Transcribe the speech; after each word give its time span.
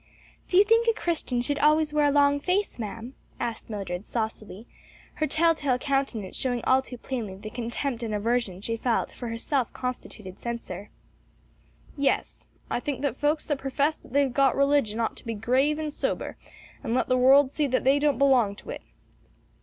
"Do 0.47 0.57
you 0.57 0.63
think 0.63 0.87
a 0.87 0.99
Christian 0.99 1.41
should 1.43 1.59
always 1.59 1.93
wear 1.93 2.05
a 2.05 2.09
long 2.11 2.39
face, 2.39 2.79
ma'am?" 2.79 3.13
asked 3.39 3.69
Mildred, 3.69 4.03
saucily, 4.03 4.65
her 5.21 5.27
tell 5.27 5.53
tale 5.53 5.77
countenance 5.77 6.35
showing 6.35 6.65
all 6.65 6.81
too 6.81 6.97
plainly 6.97 7.35
the 7.35 7.51
contempt 7.51 8.01
and 8.01 8.11
aversion 8.11 8.61
she 8.61 8.75
felt 8.77 9.11
for 9.11 9.27
her 9.29 9.37
self 9.37 9.71
constituted 9.73 10.39
censor. 10.39 10.89
"Yes; 11.95 12.45
I 12.67 12.79
think 12.79 13.03
that 13.03 13.15
folks 13.15 13.45
that 13.45 13.59
profess 13.59 13.95
that 13.97 14.11
they've 14.11 14.33
got 14.33 14.55
religion 14.55 14.99
ought 14.99 15.15
to 15.17 15.23
be 15.23 15.35
grave 15.35 15.77
and 15.77 15.93
sober, 15.93 16.35
and 16.83 16.95
let 16.95 17.07
the 17.07 17.15
world 17.15 17.53
see 17.53 17.67
that 17.67 17.83
they 17.83 17.99
don't 17.99 18.17
belong 18.17 18.55
to 18.55 18.71
it." 18.71 18.81